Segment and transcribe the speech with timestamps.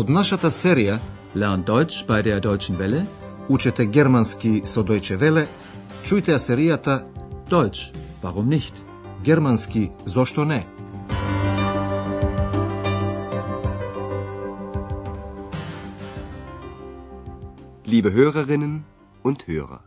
[0.00, 0.94] Од нашата серија
[1.34, 3.02] Lernt Deutsch bei der Deutschen Welle.
[3.48, 5.44] Учете германски со Deutsche Welle,
[6.04, 6.94] чујте ја серијата
[7.50, 7.92] Deutsch,
[8.22, 8.80] warum nicht?
[9.24, 10.64] Германски зошто не?
[17.86, 18.80] Liebe Hörerinnen
[19.22, 19.80] und Hörer.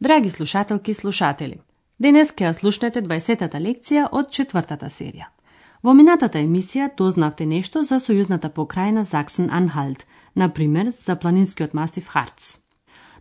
[0.00, 1.60] Драги слушателки и слушатели,
[1.98, 5.39] денес ќе ја слушнете 20-та лекција од четвртата серија.
[5.82, 10.04] Во минатата емисија дознавте нешто за сојузната покрајна Заксен-Анхалт,
[10.36, 12.58] например за планинскиот масив Харц.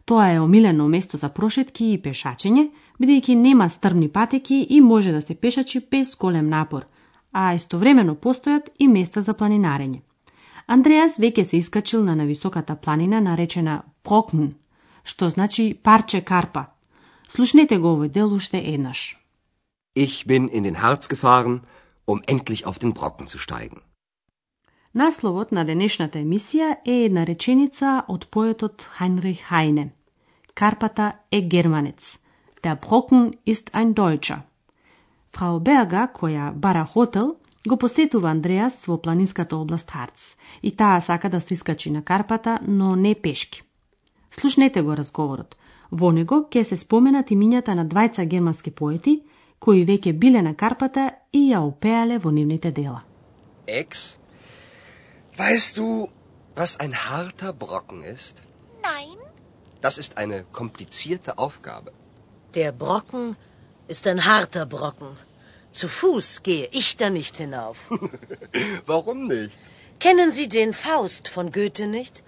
[0.05, 5.21] Тоа е омилено место за прошетки и пешачење, бидејќи нема стрмни патеки и може да
[5.21, 6.85] се пешачи без голем напор,
[7.31, 10.01] а истовремено постојат и места за планинарење.
[10.67, 14.55] Андреас веќе се искачил на нависоката планина наречена Покн,
[15.03, 16.65] што значи парче карпа.
[17.29, 19.15] Слушнете го овој дел уште еднаш.
[19.95, 21.61] Ich bin in den Harz gefahren,
[22.09, 23.81] um endlich auf den Brocken zu steigen.
[24.93, 29.91] Насловот на денешната емисија е една реченица од поетот Хайнрих Хайне.
[30.53, 32.19] Карпата е германец.
[32.63, 34.39] Der Brocken ist ein Deutscher.
[35.31, 37.35] Фрау Берга, која бара хотел,
[37.67, 42.59] го посетува Андреас во планинската област Харц и таа сака да се искачи на Карпата,
[42.67, 43.63] но не пешки.
[44.31, 45.55] Слушнете го разговорот.
[45.91, 49.21] Во него ќе се споменат имињата на двајца германски поети,
[49.58, 53.02] кои веќе биле на Карпата и ја опеале во нивните дела.
[53.66, 54.18] Ex,
[55.38, 56.08] weißt du,
[56.56, 58.42] was ein harter Brocken ist?
[58.82, 59.18] Nein,
[59.80, 61.92] Das ist eine komplizierte Aufgabe.
[62.54, 63.36] Der Brocken
[63.86, 65.10] ist ein harter Brocken.
[65.72, 67.90] Zu Fuß gehe ich da nicht hinauf.
[68.86, 69.58] Warum nicht?
[69.98, 72.22] Kennen Sie den Faust von Goethe nicht?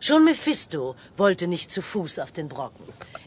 [0.00, 2.86] Schon Mephisto wollte nicht zu Fuß auf den Brocken.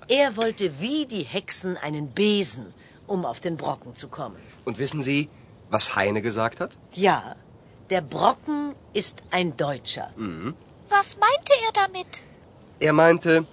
[0.09, 2.73] Er wollte wie die Hexen einen Besen,
[3.06, 4.36] um auf den Brocken zu kommen.
[4.64, 5.28] Und wissen Sie,
[5.70, 6.76] was Heine gesagt hat?
[6.92, 7.36] Ja,
[7.90, 10.10] der Brocken ist ein Deutscher.
[10.88, 12.22] was meinte er damit?
[12.80, 13.46] Er meinte,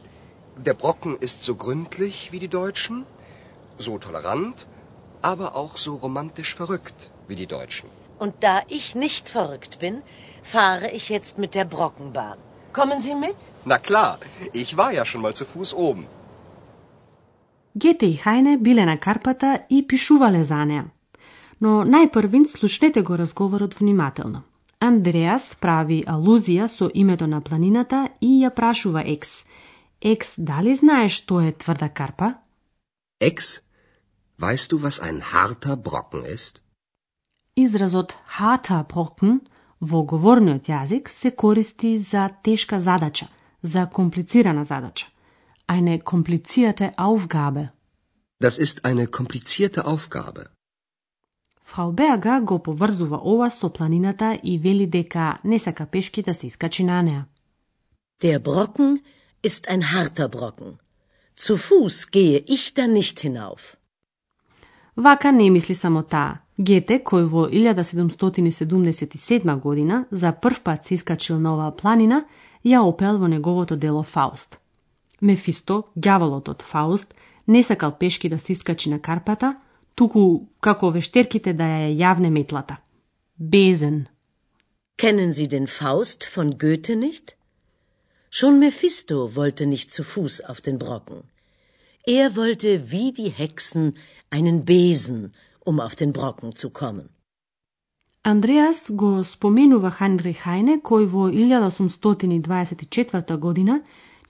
[0.57, 3.05] der Brocken ist so gründlich wie die Deutschen,
[3.77, 4.67] so tolerant,
[5.21, 7.89] aber auch so romantisch verrückt wie die Deutschen.
[8.19, 10.03] Und da ich nicht verrückt bin,
[10.43, 12.37] fahre ich jetzt mit der Brockenbahn.
[12.73, 13.35] Kommen Sie mit?
[13.65, 14.19] Na klar,
[14.53, 16.07] ich war ja schon mal zu Fuß oben.
[17.75, 20.85] Гете и Хајне биле на Карпата и пишувале за неа.
[21.61, 24.43] Но најпрвин слушнете го разговорот внимателно.
[24.79, 29.45] Андреас прави алузија со името на планината и ја прашува Екс.
[30.01, 32.33] Екс, дали знаеш што е тврда карпа?
[33.21, 33.61] Ex,
[34.39, 36.61] weißt du, was ein harter Brocken ist?
[37.55, 39.41] Изразот harter Brocken
[39.79, 43.27] во говорниот јазик се користи за тешка задача,
[43.61, 45.07] за комплицирана задача.
[45.67, 47.71] Eine komplizierte Aufgabe.
[48.39, 50.49] Das ist eine komplizierte Aufgabe.
[51.71, 56.47] Фрау Берга го поврзува ова со планината и вели дека не сака пешки да се
[56.47, 57.25] искачи на неа.
[58.21, 58.99] Der Brocken
[59.43, 60.77] ist ein harter Brocken.
[61.37, 63.77] Zu Fuß gehe ich da nicht hinauf.
[64.95, 66.39] Вака не мисли само таа.
[66.57, 72.25] Гете, кој во 1777 година за прв пат се искачил на оваа планина,
[72.65, 74.60] ја опел во неговото дело Фауст.
[75.21, 77.13] Мефисто, ѓаволот од Фауст,
[77.47, 79.55] не сакал пешки да се искачи на Карпата,
[79.95, 82.77] туку како вештерките да ја јавне метлата.
[83.37, 84.07] Безен.
[84.97, 87.35] Kennen Sie den Faust von Goethe nicht?
[88.29, 91.23] Schon Mephisto wollte nicht zu Fuß auf den Brocken.
[92.07, 93.95] Er wollte wie die Hexen
[94.29, 95.33] einen Besen,
[95.65, 97.09] um auf den Brocken zu kommen.
[98.23, 103.81] Андреас го споменува Ханрих Хајне, кој во 1824 година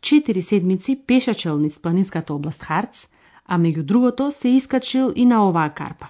[0.01, 3.07] четири седмици пешачел низ планинската област Харц,
[3.45, 6.07] а меѓу другото се искачил и на оваа карпа.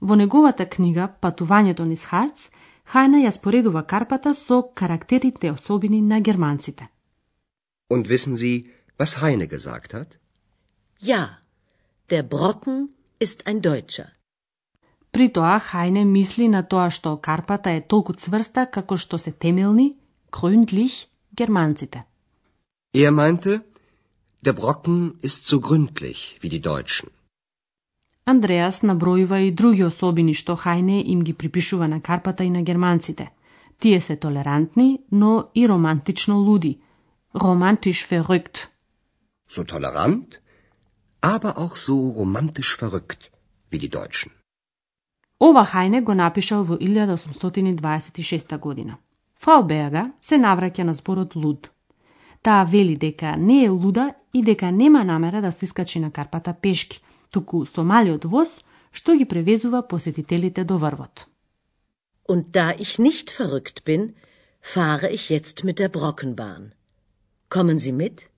[0.00, 2.50] Во неговата книга Патувањето низ Харц,
[2.92, 6.88] Хајна ја споредува карпата со карактерите особини на германците.
[7.90, 8.66] Und wissen Sie,
[8.98, 10.18] was Heine gesagt hat?
[11.00, 11.38] Ja,
[12.10, 12.88] der Brocken
[13.20, 14.08] ist ein Deutscher.
[15.12, 19.96] При тоа Хајне мисли на тоа што карпата е толку цврста како што се темелни,
[20.32, 21.06] gründlich,
[21.36, 22.04] германците.
[22.94, 23.64] Er meinte,
[24.42, 27.08] der Brocken ist so gründlich wie die Deutschen.
[28.24, 33.30] Андреас набројува и други особини што Хајне им ги припишува на Карпата и на германците.
[33.78, 36.78] Тие се толерантни, но и романтично луди.
[37.34, 38.68] Romantisch verrückt.
[39.48, 40.40] So tolerant,
[41.22, 43.30] aber auch so romantisch verrückt
[43.70, 44.30] wie die Deutschen.
[45.40, 48.98] Ова Хајне го напишал во 1826 година.
[49.38, 51.71] Фрау Берга се навраќа на зборот луд.
[52.42, 56.54] Таа вели дека не е луда и дека нема намера да се искачи на Карпата
[56.54, 58.60] пешки, туку со малиот воз
[58.92, 61.26] што ги превезува посетителите до врвот.
[62.28, 64.14] Und da ich nicht verrückt bin,
[64.60, 66.72] fahre ich jetzt mit der Brockenbahn.
[67.48, 68.28] Kommen Sie mit?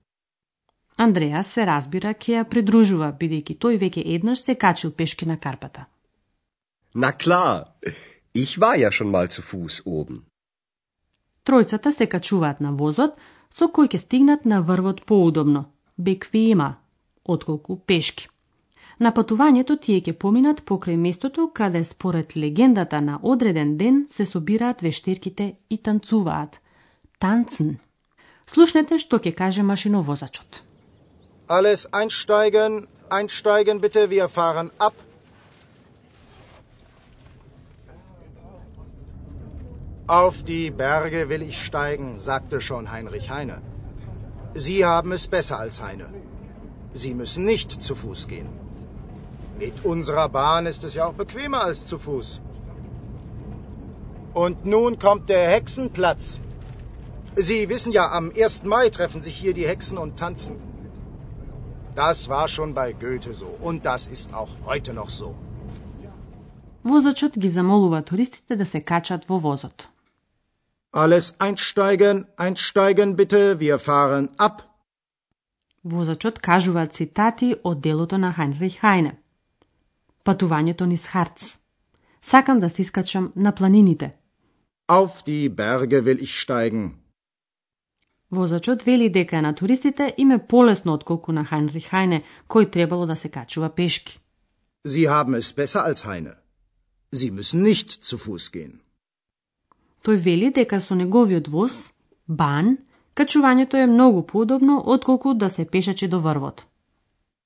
[0.97, 5.85] Андреа се разбира ќе ја придружува, бидејќи тој веќе еднаш се качил пешки на карпата.
[6.93, 7.65] Na klar,
[8.43, 10.23] ich war ja schon mal zu Fuß oben.
[11.45, 13.11] Тројцата се качуваат на возот,
[13.55, 15.65] со кој ќе стигнат на врвот поудобно,
[15.97, 16.75] беквиема,
[17.23, 18.27] отколку пешки.
[18.99, 24.81] На патувањето тие ќе поминат покрај местото каде според легендата на одреден ден се собираат
[24.81, 26.59] вештерките и танцуваат.
[27.19, 27.75] Танцн.
[28.47, 30.61] Слушнете што ќе каже машиновозачот.
[31.47, 34.93] Alles einsteigen, einsteigen bitte, wir fahren ab.
[40.06, 43.58] Auf die Berge will ich steigen, sagte schon Heinrich Heine.
[44.54, 46.06] Sie haben es besser als Heine.
[46.92, 48.48] Sie müssen nicht zu Fuß gehen.
[49.58, 52.40] Mit unserer Bahn ist es ja auch bequemer als zu Fuß.
[54.34, 56.40] Und nun kommt der Hexenplatz.
[57.36, 58.64] Sie wissen ja, am 1.
[58.64, 60.56] Mai treffen sich hier die Hexen und tanzen.
[61.94, 65.34] Das war schon bei Goethe so und das ist auch heute noch so.
[66.84, 69.88] Возачот ги замолува туристите да се качат во возот.
[71.03, 74.63] Alles einsteigen, einsteigen bitte, wir fahren ab.
[75.83, 79.11] Возачот кажува цитати од делото на Хайнрих Хайне.
[80.25, 81.59] Патувањето низ Харц.
[82.21, 84.15] Сакам да се искачам на планините.
[84.87, 86.91] Auf die Berge will ich steigen.
[88.31, 93.15] Возачот вели дека на туристите им е полесно отколку на Хайнрих Хайне, кој требало да
[93.15, 94.19] се качува пешки.
[94.87, 96.33] Sie haben es besser als Heine.
[97.13, 98.84] Sie müssen nicht zu Fuß gehen.
[100.05, 101.93] Тој вели дека со неговиот воз,
[102.27, 102.77] бан,
[103.17, 106.65] качувањето е многу поудобно отколку да се пешачи до врвот.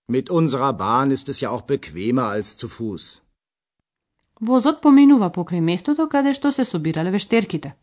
[0.10, 3.22] Mit unserer Bahn ist es ja auch bequemer als zu Fuß.
[4.42, 7.76] Возот поминува покрај местото каде што се собирале вештерките.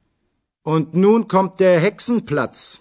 [0.65, 2.81] Und nun kommt der Hexenplatz.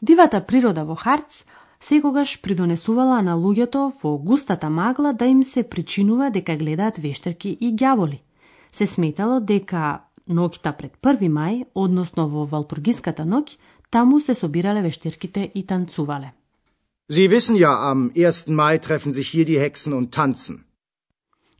[0.00, 1.44] Дивата природа во Харц
[1.80, 7.74] секогаш придонесувала на луѓето во густата магла да им се причинува дека гледаат вештерки и
[7.74, 8.20] ѓаволи.
[8.72, 13.56] Се сметало дека ноќта пред 1 мај, односно во Валпургиската ноќ,
[13.90, 16.32] таму се собирале вештерките и танцувале.
[17.10, 18.48] Sie wissen ja, am 1.
[18.48, 20.64] Mai treffen sich hier die Hexen und tanzen.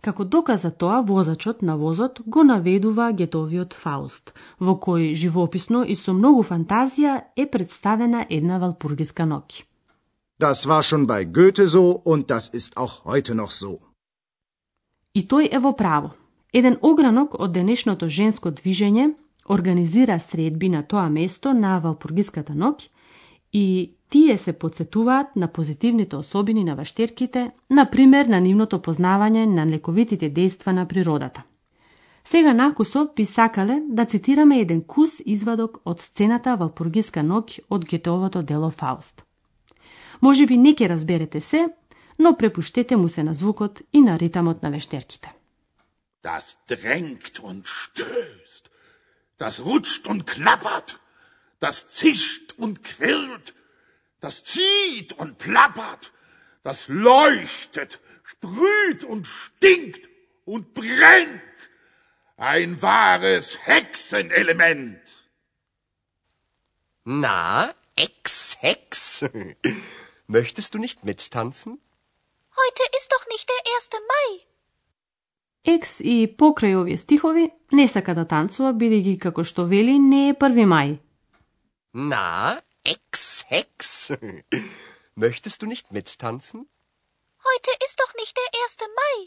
[0.01, 5.97] Како доказ за тоа, возачот на возот го наведува гетовиот Фауст, во кој живописно и
[5.97, 9.65] со многу фантазија е представена една валпургиска ноќ.
[10.39, 13.79] Das war schon bei Goethe so und das ist auch heute noch so.
[15.15, 16.15] И тој е во право.
[16.53, 19.11] Еден огранок од денешното женско движење
[19.49, 22.89] организира средби на тоа место на Валпургиската ноќ
[23.53, 29.67] и тие се подсетуваат на позитивните особини на ваштерките, на пример на нивното познавање на
[29.67, 31.43] лековитите дејства на природата.
[32.25, 38.43] Сега накусо би сакале да цитираме еден кус извадок од сцената Валпургиска ноќ од Гетовото
[38.43, 39.25] дело Фауст.
[40.21, 41.69] Може би не ќе разберете се,
[42.19, 45.38] но препуштете му се на звукот и на ритамот на вештерките.
[46.23, 48.71] Das drängt und stößt,
[49.37, 51.01] das rutscht und klappert,
[51.61, 53.55] das zischt und quirlt,
[54.21, 56.13] das zieht und plappert,
[56.65, 60.09] das leuchtet, sprüht und stinkt
[60.45, 61.71] und brennt.
[62.37, 65.01] Ein wahres Hexenelement.
[67.05, 69.25] Na, Ex-Hex.
[70.27, 71.81] Möchtest du nicht mittanzen?
[72.55, 73.91] Heute ist doch nicht der 1.
[73.93, 74.48] Mai.
[75.69, 80.35] Екс и покрај овие стихови не сака да танцува, бидејќи како што вели не е
[80.35, 80.95] 1 мај.
[81.93, 82.61] Na,
[82.95, 84.17] Ex-Hex.
[85.15, 86.65] Möchtest du nicht mittanzen?
[87.49, 88.89] Heute ist doch nicht der 1.
[89.01, 89.19] Mai.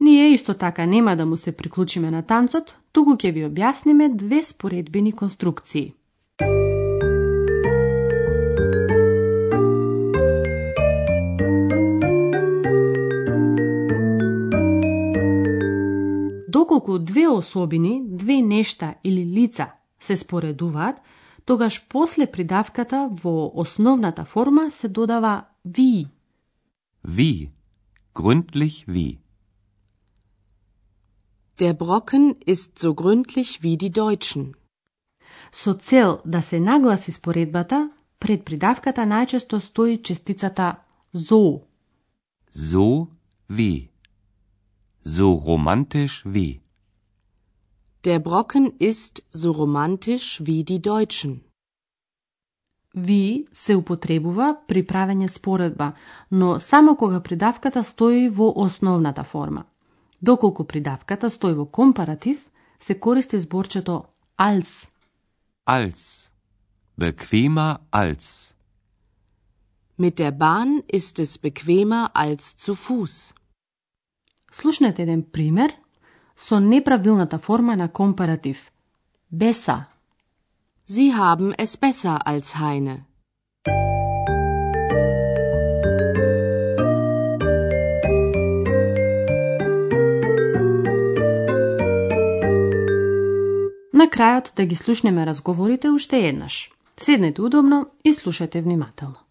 [0.00, 4.42] Ние исто така нема да му се приклучиме на танцот, туку ќе ви објасниме две
[4.42, 5.94] споредбени конструкции.
[16.64, 20.96] Доколку две особини, две нешта или лица се споредуваат,
[21.44, 26.06] тогаш после придавката во основната форма се додава ви.
[27.06, 27.50] Wie?
[28.14, 29.18] Gründlich wie?
[31.58, 34.54] Der Brocken ist so gründlich wie die Deutschen.
[35.52, 40.76] Со цел да се нагласи споредбата, пред придавката најчесто стои честицата
[41.14, 41.60] zo.
[42.52, 43.08] So
[43.50, 43.93] wie?
[45.04, 46.60] So romantisch wie?
[48.04, 51.40] Der Brocken ist so romantisch wie die Deutschen.
[52.94, 55.92] Ви се употребува при правење споредба,
[56.30, 59.64] но само кога придавката стои во основната форма.
[60.22, 64.04] Доколку придавката стои во компаратив, се користи зборчето
[64.36, 64.90] als.
[65.66, 66.30] Als.
[67.00, 68.54] Bequemer als.
[69.98, 73.34] Mit der Bahn ist es bequemer als zu Fuß.
[74.54, 75.72] Слушнете еден пример
[76.36, 78.70] со неправилната форма на компаратив.
[79.32, 79.84] Беса.
[80.88, 82.96] Sie haben es besser als Heine.
[93.92, 96.70] На крајот да ги слушнеме разговорите уште еднаш.
[96.96, 99.23] Седнете удобно и слушате внимателно.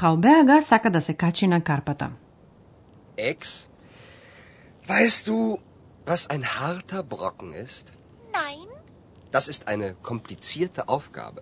[0.00, 2.10] Frau Berger сака да се качи на карпата.
[3.18, 3.68] Ex,
[4.88, 5.58] weißt du,
[6.06, 7.86] was ein harter Brocken ist?
[8.32, 8.68] Nein,
[9.32, 11.40] Das ist eine komplizierte Aufgabe.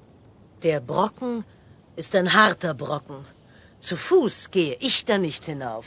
[0.62, 1.44] Der Brocken
[1.96, 3.20] ist ein harter Brocken.
[3.80, 5.86] Zu Fuß gehe ich da nicht hinauf.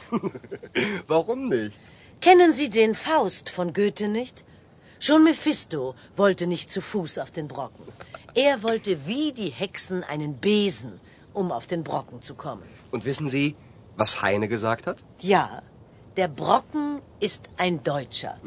[1.08, 1.80] Warum nicht?
[2.22, 4.38] Kennen Sie den Faust von Goethe nicht?
[5.00, 7.86] Schon Mephisto wollte nicht zu Fuß auf den Brocken.
[8.36, 10.94] Er wollte wie die Hexen einen Besen,
[11.35, 12.63] um auf den Brocken zu kommen.
[12.91, 13.57] Und wissen Sie,
[13.97, 14.99] was Heine gesagt hat?
[15.21, 15.63] Ja,
[16.17, 18.39] der Brocken ist ein Deutscher.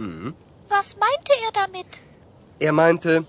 [0.70, 2.04] was meinte er damit?
[2.60, 3.26] Er meinte,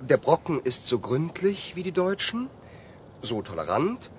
[0.00, 2.50] der Brocken ist so gründlich wie die Deutschen,
[3.22, 4.10] so tolerant,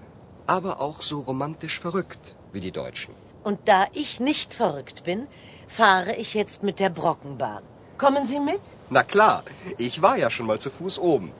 [0.47, 3.13] aber auch so romantisch verrückt wie die Deutschen.
[3.43, 5.27] Und da ich nicht verrückt bin,
[5.67, 7.63] fahre ich jetzt mit der Brockenbahn.
[7.97, 8.61] Kommen Sie mit?
[8.89, 9.43] Na klar,
[9.77, 11.31] ich war ja schon mal zu Fuß oben.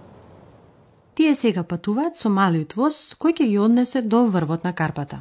[1.16, 5.18] Тие сега патуваат со малиот воз кој ќе ги однесе до врвот на карпата.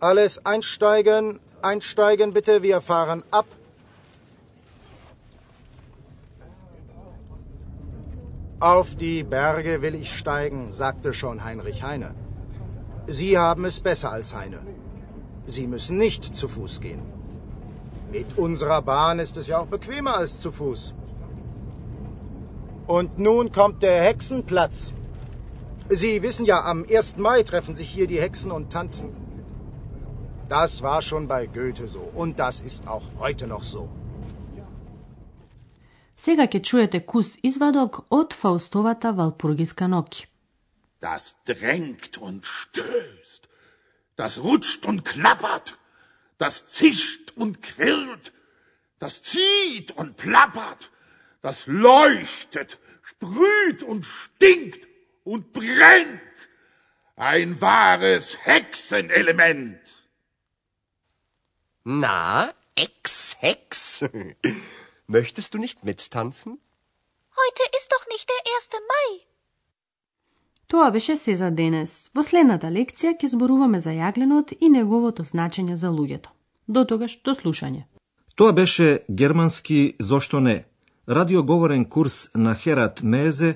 [0.00, 3.46] Alles einsteigen, einsteigen bitte, wir fahren ab.
[8.60, 12.14] Auf die Berge will ich steigen, sagte schon Heinrich Heine.
[13.06, 14.60] Sie haben es besser als Heine.
[15.46, 17.02] Sie müssen nicht zu Fuß gehen.
[18.12, 20.94] Mit unserer Bahn ist es ja auch bequemer als zu Fuß.
[22.86, 24.92] Und nun kommt der Hexenplatz.
[25.88, 27.16] Sie wissen ja, am 1.
[27.16, 29.08] Mai treffen sich hier die Hexen und tanzen.
[30.48, 33.88] Das war schon bei Goethe so und das ist auch heute noch so.
[36.20, 40.26] Сега ќе чуете кус извадок од Фаустовата Валпургиска ноќ.
[41.00, 43.48] Das drängt und stößt.
[44.16, 45.78] Das rutscht und klappert.
[46.36, 48.34] Das zischt und quirlt.
[48.98, 50.90] Das zieht und plappert.
[51.40, 54.82] Das leuchtet, sprüht und stinkt
[55.31, 56.37] und brennt.
[57.31, 59.83] Ein wahres Hexenelement.
[61.83, 64.05] Na, Ex-Hex?
[65.07, 66.51] Möchtest du nicht mittanzen?
[67.41, 68.73] Heute ist doch nicht der 1.
[68.93, 69.25] Mai.
[70.67, 72.09] Тоа беше се за денес.
[72.15, 76.29] Во следната лекција ќе зборуваме за јагленот и неговото значење за луѓето.
[76.67, 77.85] До тогаш, до слушање.
[78.35, 80.65] Тоа беше германски Зошто не?
[81.09, 83.55] Радиоговорен курс на Херат Мезе